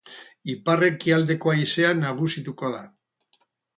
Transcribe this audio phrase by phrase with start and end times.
[0.53, 2.85] Ipar-ekialdeko haizea nagusituko da.